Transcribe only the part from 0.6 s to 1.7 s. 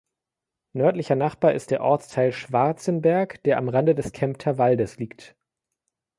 Nördlicher Nachbar ist